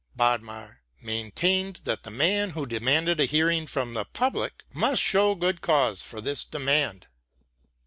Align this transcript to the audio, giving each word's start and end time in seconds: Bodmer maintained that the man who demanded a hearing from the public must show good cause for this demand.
Bodmer 0.15 0.77
maintained 1.03 1.81
that 1.83 2.01
the 2.01 2.09
man 2.09 2.49
who 2.49 2.65
demanded 2.65 3.19
a 3.19 3.25
hearing 3.25 3.67
from 3.67 3.93
the 3.93 4.03
public 4.03 4.63
must 4.73 4.99
show 5.03 5.35
good 5.35 5.61
cause 5.61 6.01
for 6.01 6.19
this 6.21 6.43
demand. 6.43 7.05